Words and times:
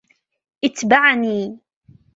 إتبعني! 0.65 1.59